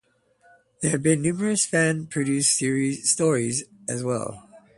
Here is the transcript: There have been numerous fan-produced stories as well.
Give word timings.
There 0.81 0.89
have 0.89 1.03
been 1.03 1.21
numerous 1.21 1.67
fan-produced 1.67 2.57
stories 3.07 3.65
as 3.87 4.03
well. 4.03 4.49